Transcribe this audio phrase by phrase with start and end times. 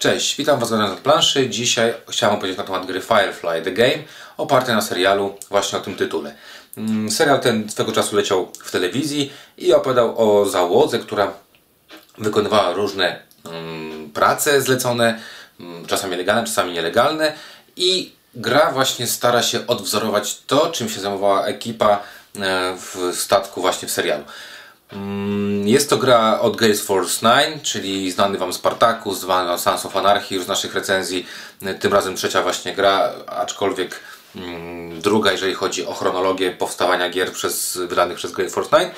[0.00, 1.48] Cześć, witam Was na planszy.
[1.48, 4.02] Dzisiaj chciałem powiedzieć na temat gry Firefly The Game,
[4.36, 6.34] opartej na serialu właśnie o tym tytule.
[6.76, 11.32] Mm, Serial ten swego czasu leciał w telewizji i opowiadał o załodze, która
[12.18, 15.20] wykonywała różne mm, prace zlecone,
[15.60, 17.32] mm, czasami legalne, czasami nielegalne
[17.76, 22.02] i gra właśnie stara się odwzorować to, czym się zajmowała ekipa
[22.36, 24.24] e, w statku właśnie w serialu.
[24.92, 29.86] Mm, Jest to gra od Gales Force 9, czyli znany Wam Spartacus, znany Wam Sons
[29.86, 31.26] of Anarchy już z naszych recenzji.
[31.80, 34.00] Tym razem trzecia właśnie gra, aczkolwiek
[34.36, 38.94] mm, druga, jeżeli chodzi o chronologię powstawania gier przez, wydanych przez Gale Force 9.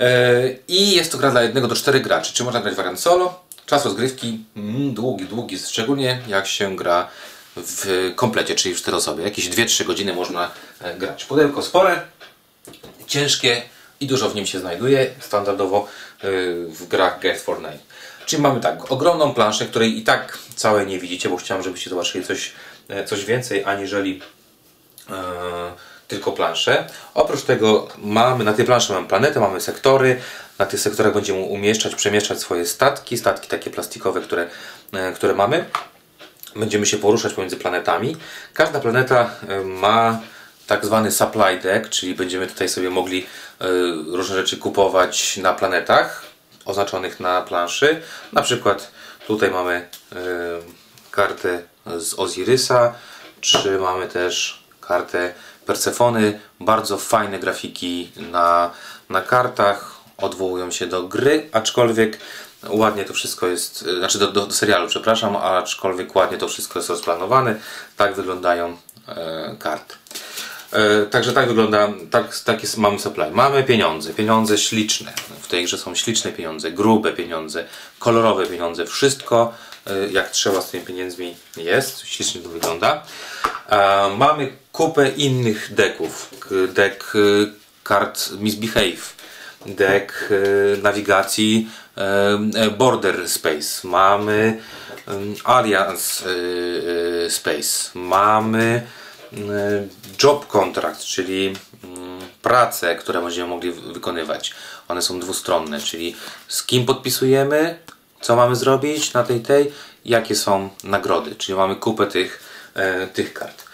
[0.00, 2.32] E, I jest to gra dla jednego do czterech graczy.
[2.34, 3.40] Czy można grać wariant solo?
[3.66, 7.08] Czas rozgrywki mm, długi, długi, szczególnie jak się gra
[7.56, 9.22] w komplecie, czyli w 4 osoby.
[9.22, 10.50] Jakieś 2-3 godziny można
[10.80, 11.24] e, grać.
[11.24, 12.00] Pudełko spore,
[13.06, 13.62] ciężkie
[14.00, 15.86] i dużo w nim się znajduje standardowo
[16.24, 17.80] y, w grach Get for Night.
[18.26, 22.24] Czyli mamy tak, ogromną planszę, której i tak całej nie widzicie, bo chciałem, żebyście zobaczyli
[22.24, 22.52] coś,
[22.88, 24.20] e, coś więcej, aniżeli
[25.10, 25.12] e,
[26.08, 26.86] tylko planszę.
[27.14, 30.20] Oprócz tego mamy na tej planszy mamy planetę, mamy sektory.
[30.58, 34.48] Na tych sektorach będziemy umieszczać, przemieszczać swoje statki, statki takie plastikowe, które,
[34.92, 35.64] e, które mamy.
[36.56, 38.16] Będziemy się poruszać pomiędzy planetami.
[38.54, 40.20] Każda planeta e, ma
[40.70, 43.26] tak zwany supply deck, czyli będziemy tutaj sobie mogli
[43.60, 43.66] e,
[44.16, 46.24] różne rzeczy kupować na planetach
[46.64, 48.02] oznaczonych na planszy.
[48.32, 48.90] Na przykład
[49.26, 50.16] tutaj mamy e,
[51.10, 51.62] kartę
[51.98, 52.94] z Osirysa,
[53.40, 55.34] czy mamy też kartę
[55.66, 56.40] Persefony.
[56.60, 58.70] Bardzo fajne grafiki na,
[59.08, 62.18] na kartach, odwołują się do gry, aczkolwiek
[62.68, 66.88] ładnie to wszystko jest, e, znaczy do, do, serialu, przepraszam, aczkolwiek ładnie to wszystko jest
[66.88, 67.54] rozplanowane.
[67.96, 68.76] Tak wyglądają
[69.58, 69.94] karty.
[70.72, 73.30] E, Także tak wygląda, tak, tak mamy supply.
[73.30, 75.12] Mamy pieniądze, pieniądze śliczne.
[75.40, 77.64] W tej grze są śliczne pieniądze, grube pieniądze,
[77.98, 78.86] kolorowe pieniądze.
[78.86, 79.54] Wszystko
[79.86, 82.06] e, jak trzeba z tymi pieniędzmi jest.
[82.06, 83.02] Ślicznie to wygląda.
[83.68, 86.30] E, Mamy kupę innych deków.
[86.74, 87.12] Dek
[87.84, 89.14] kart Misbehave,
[89.66, 90.30] dek
[90.82, 91.68] nawigacji
[92.78, 93.88] Border Space.
[93.88, 94.60] Mamy
[95.44, 96.24] Alliance
[97.28, 97.90] Space.
[97.94, 98.86] Mamy
[100.22, 104.54] job contract, czyli mm, prace, które będziemy mogli wy- wykonywać.
[104.88, 106.16] One są dwustronne, czyli
[106.48, 107.78] z kim podpisujemy,
[108.20, 109.72] co mamy zrobić na tej tej,
[110.04, 112.42] jakie są nagrody, czyli mamy kupę tych,
[112.74, 113.64] e, tych kart.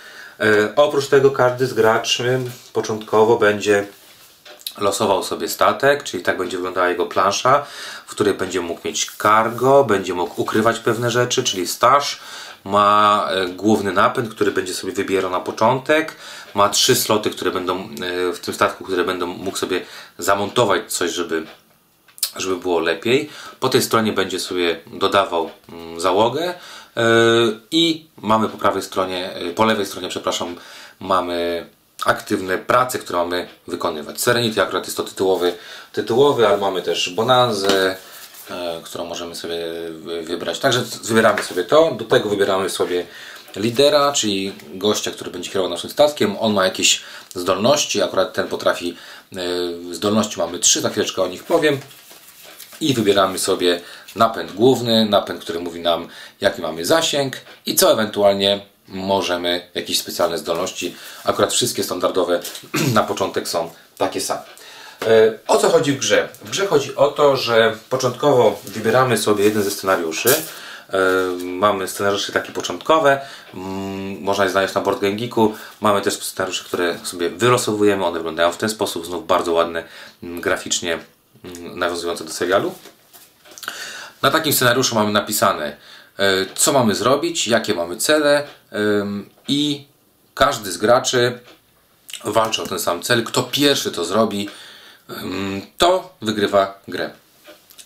[0.41, 0.45] E,
[0.77, 2.41] oprócz tego każdy z graczy
[2.73, 3.87] początkowo będzie
[4.79, 7.67] losował sobie statek, czyli tak będzie wyglądała jego plansza,
[8.07, 12.21] w której będzie mógł mieć cargo, będzie mógł ukrywać pewne rzeczy, czyli stash,
[12.67, 16.17] ma e, główny napęd, który będzie sobie wybierał na początek,
[16.55, 19.81] ma trzy sloty, które będą e, w tym statku, które będą mógł sobie
[20.19, 21.47] zamontować coś, żeby
[22.37, 23.31] żeby było lepiej.
[23.61, 26.55] Po tej stronie będzie sobie dodawał mm, załogę
[26.97, 27.03] yy,
[27.71, 30.57] i mamy po prawej stronie, po lewej stronie, przepraszam,
[31.01, 31.67] mamy
[32.05, 34.21] aktywne prace, które mamy wykonywać.
[34.21, 35.55] Serenity akurat jest to tytułowy,
[35.93, 37.97] tytułowy ale mamy też Bonanzę,
[38.85, 39.57] którą możemy sobie
[39.91, 40.59] wy- wybrać.
[40.59, 43.07] Także wybieramy sobie to, do tego wybieramy sobie
[43.57, 46.37] lidera, czyli gościa, który będzie kierował naszym statkiem.
[46.41, 47.03] On ma jakieś
[47.35, 48.97] zdolności, akurat ten potrafi,
[49.33, 51.81] yy, zdolności mamy trzy, za chwileczkę o nich powiem
[52.81, 53.81] i wybieramy sobie
[54.17, 56.09] napęd główny, napęd, który mówi nam
[56.41, 57.37] jaki mamy zasięg
[57.67, 60.95] i co ewentualnie możemy, jakieś specjalne zdolności.
[61.25, 62.41] Akurat wszystkie standardowe
[62.95, 64.43] na początek są takie same.
[65.03, 66.29] E, O co chodzi w grze?
[66.45, 70.29] W grze chodzi o to, że początkowo wybieramy sobie jeden ze scenariuszy.
[70.29, 70.99] E,
[71.45, 73.21] Mamy scenariusze takie początkowe,
[74.21, 75.55] można je znaleźć na Board Game Geeku.
[75.81, 79.85] Mamy też scenariusze, które sobie wylosowujemy, one wyglądają w ten sposób, znów bardzo ładne,
[80.23, 80.99] graficznie
[81.75, 82.75] nawiązujące do serialu.
[84.23, 85.77] Na takim scenariuszu mamy napisane,
[86.19, 88.47] e, co mamy zrobić, jakie mamy cele
[89.49, 89.87] i
[90.35, 91.39] każdy z graczy
[92.25, 93.25] walczy o ten sam cel.
[93.25, 94.49] Kto pierwszy to zrobi,
[95.79, 97.11] to wygrywa grę.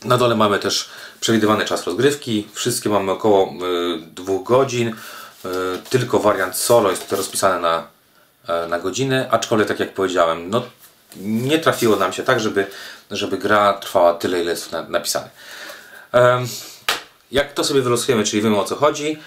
[0.05, 0.89] Na dole mamy też
[1.21, 2.49] przewidywany czas rozgrywki.
[2.53, 3.57] Wszystkie mamy około y,
[4.15, 4.89] dwóch godzin.
[4.89, 5.49] Y,
[5.91, 7.87] tylko wariant solo jest rozpisany na,
[8.49, 10.63] e, na godzinę, aczkolwiek tak jak powiedziałem, no,
[11.17, 12.67] nie trafiło nam się tak, żeby,
[13.11, 15.31] żeby gra trwała tyle, ile jest na, napisane.
[17.33, 19.19] Jak to sobie wylosujemy, czyli wiemy o co chodzi,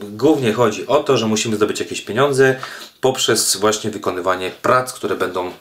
[0.00, 2.60] głównie chodzi o to, że musimy zdobyć jakieś pieniądze
[3.00, 5.52] poprzez właśnie wykonywanie prac, które będą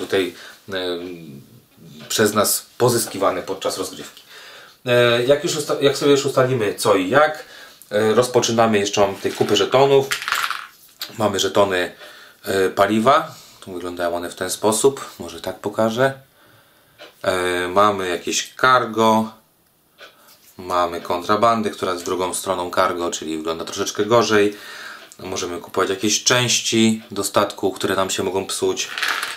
[0.00, 0.34] tutaj
[0.68, 0.72] y,
[2.08, 4.22] przez nas pozyskiwane podczas rozgrywki.
[4.86, 7.44] E, Jak, już jak sobie już ustalimy co i jak,
[7.90, 10.08] e, rozpoczynamy jeszcze mam tej kupy żetonów.
[11.18, 11.92] Mamy żetony
[12.44, 13.34] e, paliwa.
[13.60, 15.10] Tu wyglądają one w ten sposób.
[15.18, 16.12] Może tak pokażę.
[17.22, 19.32] E, Mamy jakieś cargo.
[20.58, 24.56] Mamy kontrabandy, która jest drugą stroną cargo, czyli wygląda troszeczkę gorzej.
[25.22, 28.88] Możemy kupować jakieś części do statku, które nam się mogą psuć.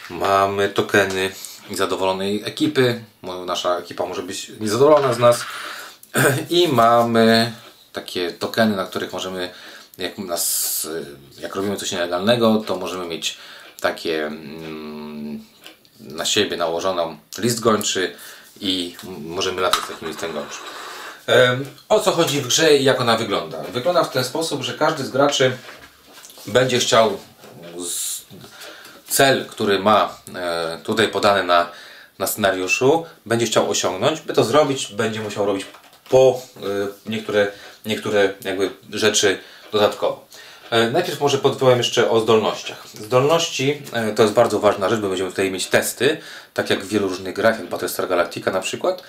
[0.10, 1.32] Mamy tokeny
[1.72, 3.04] zadowolonej ekipy.
[3.46, 5.46] Nasza ekipa może być niezadowolona z nas.
[6.50, 7.54] I mamy
[7.94, 9.50] takie tokeny, na których możemy,
[9.98, 10.88] jak, nas,
[11.40, 13.38] jak robimy coś nielegalnego, to możemy mieć
[13.82, 15.44] takie mm,
[16.00, 18.16] na siebie nałożoną list gończy
[18.62, 20.60] i możemy latać z takim listem gończym.
[21.90, 23.64] O co chodzi w grze i jak ona wygląda?
[23.64, 25.58] Wygląda w ten sposób, że każdy z graczy
[26.48, 27.18] będzie chciał
[29.08, 31.70] cel, który ma e, tutaj podany na,
[32.20, 34.22] na scenariuszu, będzie chciał osiągnąć.
[34.22, 35.66] By to zrobić, będzie musiał robić
[36.10, 37.52] po e, niektóre,
[37.86, 39.40] niektóre jakby rzeczy
[39.72, 40.26] dodatkowo.
[40.74, 42.88] E, najpierw może podpowiem jeszcze o zdolnościach.
[42.94, 43.82] Zdolności
[44.16, 46.18] to jest bardzo ważna rzecz, bo będziemy tutaj mieć testy,
[46.54, 49.04] tak jak w wielu różnych grach, jak Battlestar Galactica na przykład.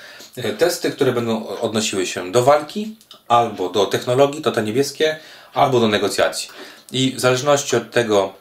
[0.59, 2.97] Testy, które będą odnosiły się do walki,
[3.29, 5.17] albo do technologii, to te niebieskie,
[5.55, 6.49] albo do negocjacji.
[6.93, 8.33] I w zależności od tego,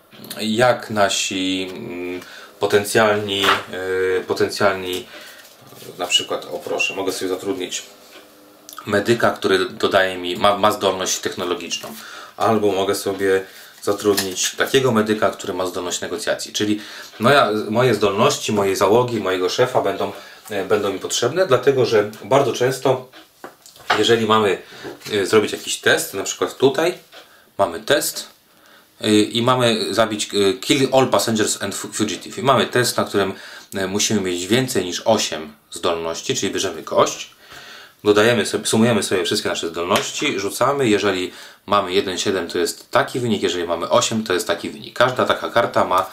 [0.41, 2.21] jak nasi mm,
[2.59, 5.05] potencjalni, e, potencjalni
[5.97, 7.83] na przykład, o proszę, mogę sobie zatrudnić
[8.85, 11.89] medyka, który dodaje mi, ma, ma zdolność technologiczną,
[12.37, 13.45] albo mogę sobie
[13.81, 16.53] zatrudnić takiego medyka, który ma zdolność negocjacji.
[16.53, 16.79] Czyli
[17.19, 20.11] moja, moje zdolności, moje załogi, mojego szefa będą,
[20.49, 23.09] e, będą mi potrzebne, dlatego że bardzo często,
[23.97, 24.61] jeżeli mamy
[25.11, 26.93] e, zrobić jakiś test, na przykład tutaj
[27.57, 28.33] mamy test,
[29.31, 32.37] i mamy zabić e, Kill All Passengers and Fugitive.
[32.37, 33.33] I mamy test, na którym
[33.75, 37.32] e, musimy mieć więcej niż 8 zdolności, czyli bierzemy kość,
[38.03, 40.89] dodajemy sobie, sumujemy sobie wszystkie nasze zdolności, rzucamy.
[40.89, 41.31] Jeżeli
[41.65, 44.97] mamy 1,7 to jest taki wynik, jeżeli mamy 8 to jest taki wynik.
[44.97, 46.05] Każda taka karta ma,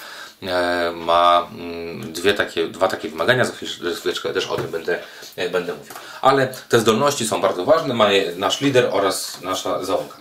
[0.43, 3.53] e, ma mm, dwie takie, dwa takie wymagania, za
[3.97, 4.99] chwileczkę też o tym będę,
[5.37, 5.95] będę mówił.
[6.23, 10.15] Ale te zdolności są bardzo ważne, ma je nasz lider oraz nasza załoga.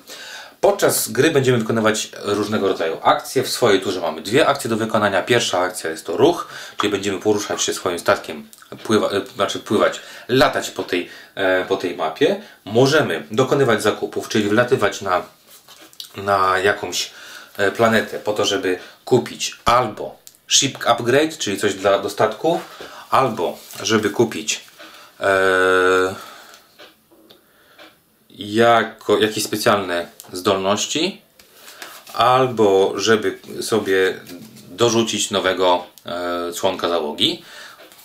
[0.62, 3.44] Podczas gry będziemy wykonywać różnego rodzaju akcje.
[3.44, 5.22] W swojej turze mamy dwie akcje do wykonania.
[5.22, 6.48] Pierwsza akcja jest to ruch,
[6.78, 8.48] czyli będziemy poruszać się swoim statkiem,
[8.84, 12.42] pływa, e, znaczy pływać, latać po tej, e, po tej mapie.
[12.66, 15.24] Możemy dokonywać zakupów, czyli wlatywać na,
[16.18, 17.12] na jakąś
[17.58, 22.62] e, planetę po to, żeby kupić albo ship upgrade, czyli coś dla dostatku,
[23.10, 24.64] albo żeby kupić
[25.20, 26.16] e,
[28.40, 31.22] jako jakieś specjalne zdolności,
[32.14, 34.20] albo żeby sobie
[34.70, 37.42] dorzucić nowego e, członka załogi.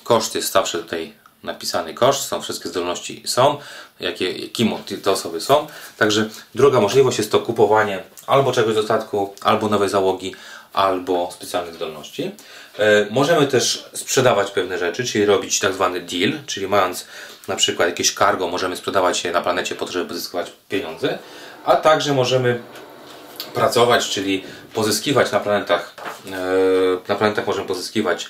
[0.04, 3.58] Koszt jest zawsze tutaj napisany koszt, są wszystkie zdolności są,
[4.00, 4.72] jakie, kim
[5.02, 5.66] te osoby są.
[5.98, 10.34] Także druga możliwość jest to kupowanie albo czegoś do statku, albo nowej załogi,
[10.75, 12.31] albo specjalnych zdolności.
[12.79, 17.06] E, możemy też sprzedawać pewne rzeczy, czyli robić tak zwany deal, czyli mając
[17.49, 21.19] na przykład jakieś cargo, możemy sprzedawać je na planecie po to, żeby pozyskiwać pieniądze,
[21.65, 22.62] a także możemy
[23.55, 24.44] pracować, czyli
[24.75, 25.94] pozyskiwać na planetach,
[26.26, 28.26] e, na planetach możemy pozyskiwać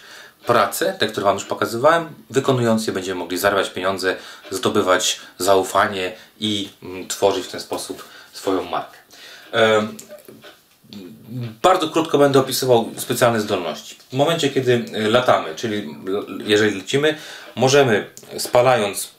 [0.46, 4.16] pracę, te, które Wam już pokazywałem, wykonując je będziemy mogli zarabiać pieniądze,
[4.50, 8.98] zdobywać zaufanie i mm, tworzyć w ten sposób swoją markę.
[11.62, 13.96] Bardzo krótko będę opisywał specjalne zdolności.
[14.10, 15.96] W momencie, kiedy e, latamy, czyli
[16.44, 17.18] jeżeli lecimy,
[17.56, 19.10] możemy spalając,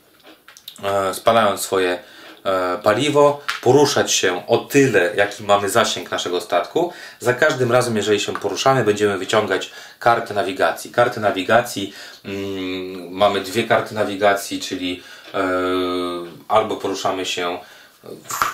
[0.83, 1.99] e, spalając swoje
[2.43, 6.93] e, paliwo, poruszać się o tyle, jaki mamy zasięg naszego statku.
[7.19, 10.91] Za każdym razem, jeżeli się poruszamy, będziemy wyciągać kartę nawigacji.
[10.91, 11.93] Karty nawigacji,
[12.25, 15.03] mm, mamy dwie karty nawigacji, czyli
[16.47, 17.57] albo poruszamy się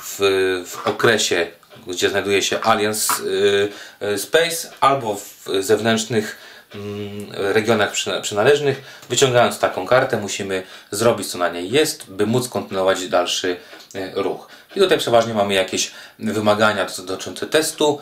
[0.03, 0.19] w,
[0.65, 1.47] w okresie
[1.87, 3.69] gdzie znajduje się Alliance y,
[4.07, 6.37] y, Space, albo w zewnętrznych
[6.75, 8.81] mm, regionach przynależnych.
[9.09, 13.57] Wyciągając taką kartę musimy zrobić co na niej jest, by móc kontynuować dalszy
[13.95, 14.47] y, ruch.
[14.75, 17.99] I tutaj przeważnie mamy jakieś wymagania dotyczące testu,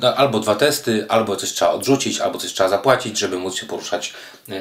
[0.00, 3.66] no, albo dwa testy, albo coś trzeba odrzucić, albo coś trzeba zapłacić, żeby móc się
[3.66, 4.14] poruszać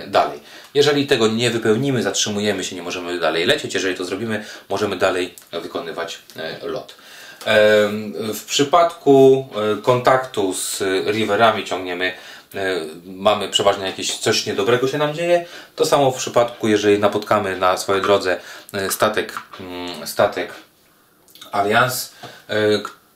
[0.07, 0.39] dalej.
[0.73, 3.73] Jeżeli tego nie wypełnimy, zatrzymujemy się, nie możemy dalej lecieć.
[3.73, 6.19] Jeżeli to zrobimy, możemy dalej wykonywać
[6.61, 6.95] lot.
[8.33, 12.13] W przypadku e, kontaktu z riverami ciągniemy,
[12.55, 12.59] e,
[13.05, 15.45] mamy przeważnie jakieś coś niedobrego się nam dzieje.
[15.75, 18.39] To samo w przypadku, jeżeli napotkamy na swojej drodze
[18.73, 20.53] e, statek, mm, statek
[21.51, 22.13] Allianz,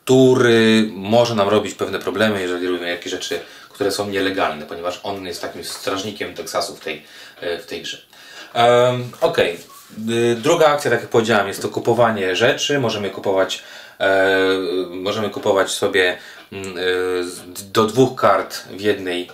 [0.05, 5.25] który może nam robić pewne problemy, jeżeli robimy jakieś rzeczy, które są nielegalne, ponieważ on
[5.25, 7.03] jest takim strażnikiem Teksasu w tej,
[7.41, 7.98] w tej grze.
[9.22, 9.38] Ok.
[10.36, 12.79] Druga akcja, tak jak powiedziałem, jest to kupowanie rzeczy.
[12.79, 13.87] Możemy kupować E,
[14.89, 16.18] możemy kupować sobie
[16.51, 16.82] mm, e,
[17.74, 19.30] do dwóch kart w jednej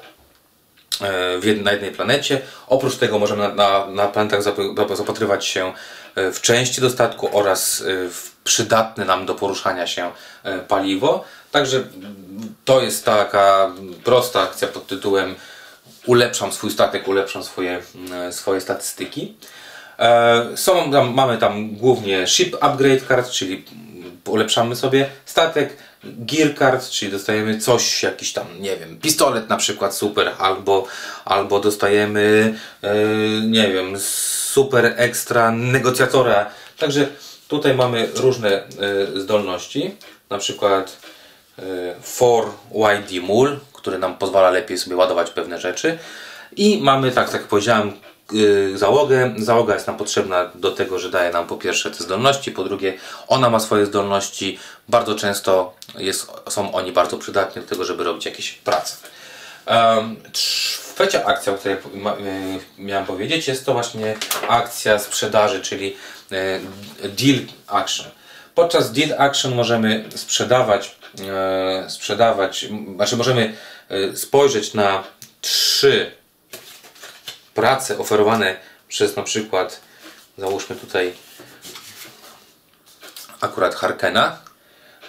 [1.64, 2.42] na jednej planecie.
[2.68, 4.44] Oprócz tego możemy na, na, na planetach
[4.94, 5.74] zapatrywać się
[6.16, 10.12] w części dostatku oraz w przydatne nam do poruszania się
[10.68, 11.24] paliwo.
[11.52, 11.84] Także
[12.66, 13.72] to jest taka
[14.04, 15.36] prosta akcja pod tytułem
[16.06, 17.82] ulepszam swój statek, ulepszam swoje,
[18.32, 19.36] swoje statystyki.
[20.56, 23.66] Są, tam, mamy tam głównie ship upgrade card, czyli
[24.28, 29.96] ulepszamy sobie statek, gear card, czyli dostajemy coś, jakiś tam, nie wiem, pistolet na przykład
[29.96, 30.86] super, albo,
[31.26, 32.90] albo dostajemy, yy,
[33.48, 36.50] nie wiem, super ekstra negocjatora.
[36.78, 37.08] Także
[37.48, 38.64] tutaj mamy różne
[39.14, 39.96] yy, zdolności,
[40.30, 40.98] na przykład
[41.58, 41.66] yy,
[42.02, 45.98] for YD Mul, który nam pozwala lepiej sobie ładować pewne rzeczy.
[46.56, 47.94] I mamy, tak, tak jak powiedziałem,
[48.76, 49.34] załogę.
[49.38, 52.94] Załoga jest nam potrzebna do tego, że daje nam po pierwsze te zdolności, po drugie
[53.28, 54.60] ona ma swoje zdolności.
[54.90, 58.96] Bardzo często jest, są oni bardzo przydatni do tego, żeby robić jakieś prace.
[59.68, 61.80] Um, trzecia akcja, o której y,
[62.78, 64.16] miałem powiedzieć, jest to właśnie
[64.48, 65.96] akcja sprzedaży, czyli
[66.32, 68.08] y, deal action.
[68.56, 70.96] Podczas deal action możemy sprzedawać,
[71.88, 72.66] sprzedawać,
[72.96, 73.54] znaczy możemy
[74.16, 75.04] spojrzeć na
[75.42, 76.12] trzy
[77.54, 78.56] prace oferowane
[78.88, 79.82] przez na przykład,
[80.38, 81.14] załóżmy tutaj
[83.42, 84.40] akurat Harkena.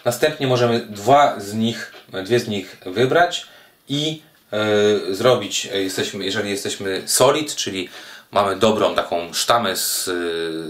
[0.05, 1.93] Następnie możemy dwa z nich,
[2.25, 3.47] dwie z nich wybrać
[3.89, 4.23] i
[4.53, 7.89] e, zrobić, e, jesteśmy, jeżeli jesteśmy solid, czyli
[8.31, 10.05] mamy dobrą taką sztamę z,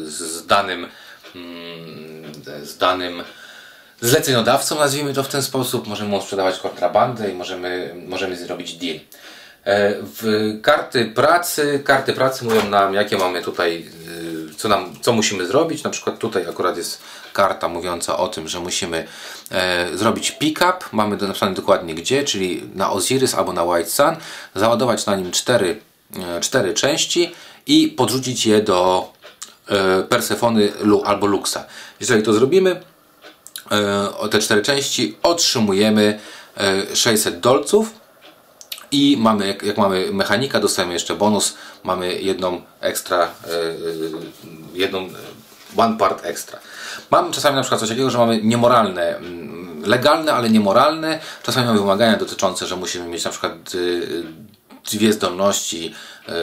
[0.08, 0.88] z danym
[1.34, 1.84] mm,
[2.62, 3.24] z danym
[4.00, 9.00] zleceniodawcą, nazwijmy to w ten sposób, możemy mu sprzedawać kontrabandę i możemy, możemy zrobić deal.
[9.64, 13.86] E, w karty pracy, karty pracy mówią nam, jakie mamy tutaj,
[14.50, 15.82] e, co, nam, co musimy zrobić.
[15.82, 17.02] Na przykład tutaj akurat jest
[17.32, 19.06] karta mówiąca o tym, że musimy
[19.50, 20.78] e, zrobić pick-up.
[20.92, 24.16] Mamy napisane dokładnie gdzie, czyli na Osiris albo na White Sun.
[24.54, 25.80] Załadować na nim cztery,
[26.36, 27.34] e, cztery części
[27.66, 29.12] i podrzucić je do
[29.68, 30.72] e, Persefony
[31.04, 31.64] albo Luxa.
[32.00, 32.82] Jeżeli to zrobimy,
[33.70, 36.20] e, te cztery części, otrzymujemy
[36.94, 38.03] 600 dolców
[38.94, 44.10] i mamy, jak, jak, mamy mechanika, dostajemy jeszcze bonus, mamy jedną ekstra, yy,
[44.74, 45.08] jedną
[45.76, 46.58] one part extra.
[47.10, 51.20] Mamy czasami na przykład coś takiego, że mamy niemoralne, mm, legalne, ale niemoralne.
[51.42, 54.24] Czasami mamy wymagania dotyczące, że musimy mieć na przykład yy,
[54.92, 55.84] dwie zdolności
[56.28, 56.34] yy,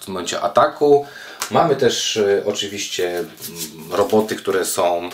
[0.00, 1.06] w momencie ataku.
[1.50, 3.28] Mamy też oczywiście mm,
[3.92, 5.10] roboty, które są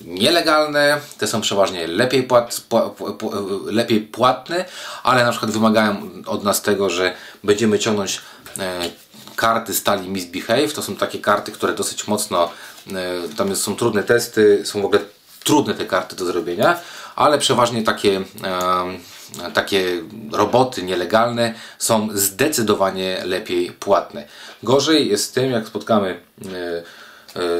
[0.00, 3.30] nielegalne, te są przeważnie lepiej, płat, pła, pła,
[3.66, 4.64] lepiej płatne,
[5.02, 7.14] ale na przykład wymagają od nas tego, że
[7.44, 8.20] będziemy ciągnąć
[8.58, 8.90] e,
[9.36, 10.72] karty stali Misbehave.
[10.72, 12.50] To są takie karty, które dosyć mocno,
[12.86, 12.92] e,
[13.36, 15.00] tam są trudne testy, są w ogóle
[15.44, 16.80] trudne te karty do zrobienia,
[17.16, 20.02] ale przeważnie takie, e, takie
[20.32, 24.24] roboty nielegalne są zdecydowanie lepiej płatne.
[24.62, 26.20] Gorzej jest z tym, jak spotkamy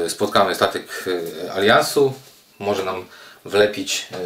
[0.07, 1.05] spotkamy statek
[1.55, 2.13] Aliansu,
[2.59, 3.05] może nam
[3.45, 4.17] wlepić e,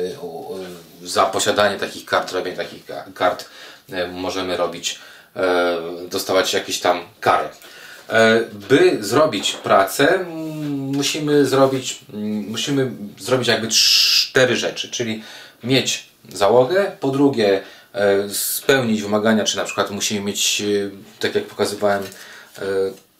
[1.07, 2.83] za posiadanie takich kart, robienie takich
[3.15, 3.45] kart
[3.91, 4.99] e, możemy robić,
[5.35, 5.77] e,
[6.09, 7.49] dostawać jakieś tam kary.
[8.53, 10.25] By zrobić pracę,
[10.73, 11.99] musimy zrobić,
[12.47, 15.23] musimy zrobić jakby cztery rzeczy, czyli
[15.63, 17.61] mieć załogę, po drugie
[18.33, 20.63] spełnić wymagania, czy na przykład musimy mieć,
[21.19, 22.03] tak jak pokazywałem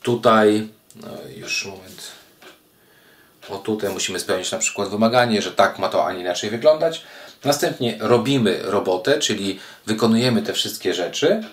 [0.01, 2.11] tutaj, no już moment,
[3.49, 7.03] o tutaj musimy spełnić na przykład wymaganie, że tak ma to, a nie inaczej wyglądać.
[7.43, 11.43] Następnie robimy robotę, czyli wykonujemy te wszystkie rzeczy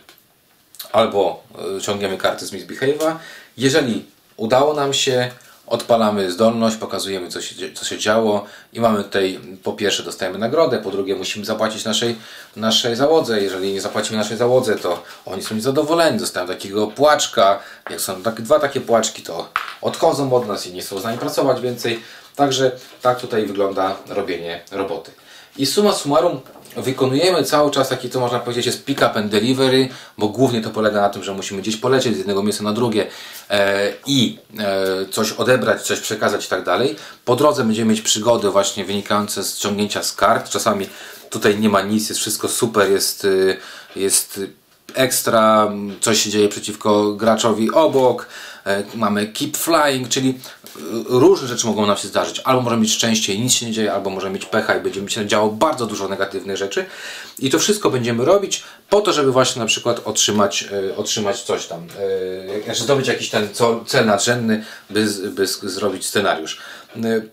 [0.92, 1.42] albo
[1.76, 3.14] e, ciągniemy karty z Misbehave'a.
[3.56, 4.04] Jeżeli
[4.36, 5.30] udało nam się,
[5.70, 10.78] odpalamy zdolność, pokazujemy co się, co się działo i mamy tutaj po pierwsze dostajemy nagrodę,
[10.78, 12.16] po drugie musimy zapłacić naszej,
[12.56, 13.42] naszej załodze.
[13.42, 17.58] Jeżeli nie zapłacimy naszej załodze, to oni są niezadowoleni, dostają takiego płaczka.
[17.90, 19.48] Jak są tak, dwa takie płaczki, to
[19.82, 22.02] odchodzą od nas i nie chcą z nami pracować więcej.
[22.36, 22.72] Także
[23.02, 25.10] tak tutaj wygląda robienie roboty.
[25.56, 26.40] I suma summarum
[26.76, 30.70] wykonujemy cały czas taki, co można powiedzieć, jest pick up and delivery, bo głównie to
[30.70, 33.06] polega na tym, że musimy gdzieś polecieć z jednego miejsca na drugie
[33.50, 36.96] e, i e, coś odebrać, coś przekazać i tak dalej.
[37.24, 40.50] Po drodze będziemy mieć przygody właśnie wynikające z ciągnięcia z kart.
[40.50, 40.88] Czasami
[41.30, 44.40] tutaj nie ma nic, jest wszystko super, jest, e, jest
[44.94, 48.28] ekstra, coś się dzieje przeciwko graczowi obok,
[48.66, 52.40] e, mamy keep flying, czyli e, różne rzeczy mogą nam się zdarzyć.
[52.44, 55.08] Albo możemy mieć szczęście i nic się nie dzieje, albo możemy mieć pecha i będzie
[55.08, 56.86] się działo bardzo dużo negatywnych rzeczy.
[57.38, 61.66] I to wszystko będziemy robić po to, żeby właśnie na przykład otrzymać, e, otrzymać coś
[61.66, 61.86] tam,
[62.64, 63.48] znaczy zdobyć jakiś ten
[63.86, 66.58] cel nadrzędny, by, by zrobić scenariusz.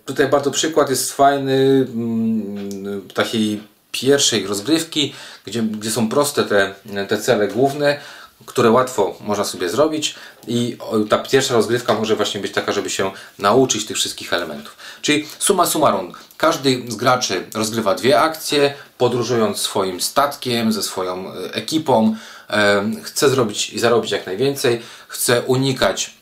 [0.06, 5.14] Tutaj bardzo przykład jest fajny, mm, takiej pierwszej rozgrywki,
[5.46, 6.76] gdzie, gdzie są proste te,
[7.08, 8.00] te cele główne.
[8.46, 10.16] które łatwo można sobie zrobić
[10.48, 10.78] i
[11.10, 14.78] ta pierwsza rozgrywka może właśnie być taka, żeby się nauczyć tych wszystkich elementów.
[15.02, 21.54] Czyli summa summarum, każdy z graczy rozgrywa dwie akcje, podróżując swoim statkiem, ze swoją e,
[21.54, 22.16] ekipą,
[22.50, 26.18] e, chce zrobić i zarobić jak najwięcej, chce unikać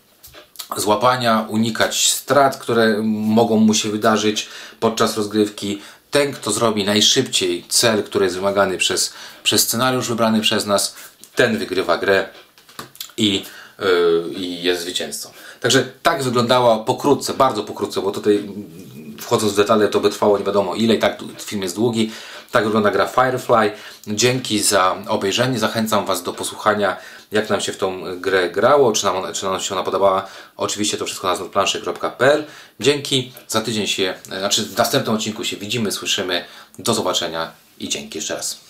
[0.77, 5.81] złapania, unikać strat, które mogą mu się wydarzyć podczas rozgrywki.
[6.15, 10.95] Ten, kto zrobi najszybciej cel, który jest wymagany przez, przez scenariusz wybrany przez nas,
[11.35, 12.29] ten wygrywa grę
[13.17, 13.45] i,
[13.79, 15.29] yy, i jest zwycięzcą.
[15.61, 20.37] Także tak wyglądała pokrótce, bardzo pokrótce, bo tutaj mm, wchodząc w detale to by trwało
[20.37, 22.11] nie wiadomo ile i tak film jest długi.
[22.55, 23.71] Tak wygląda gra Firefly.
[24.07, 25.59] Dzięki za obejrzenie.
[25.59, 26.97] Zachęcam Was do posłuchania
[27.31, 30.27] jak nam się w tą grę grało, czy nam, czy nam się ona podobała.
[30.57, 32.45] Oczywiście to wszystko na znotplanszy.pl.
[32.79, 33.33] Dzięki.
[33.47, 36.45] Za tydzień się, znaczy w następnym odcinku się widzimy, słyszymy.
[36.79, 38.64] Do zobaczenia i dzięki jeszcze raz.